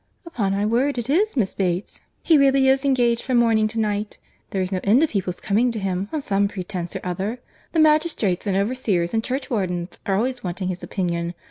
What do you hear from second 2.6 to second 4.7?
is engaged from morning to night.—There